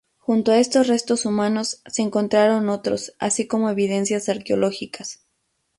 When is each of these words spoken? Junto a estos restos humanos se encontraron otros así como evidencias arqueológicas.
Junto 0.17 0.51
a 0.51 0.57
estos 0.57 0.87
restos 0.87 1.27
humanos 1.27 1.83
se 1.85 2.01
encontraron 2.01 2.69
otros 2.69 3.13
así 3.19 3.45
como 3.45 3.69
evidencias 3.69 4.29
arqueológicas. 4.29 5.27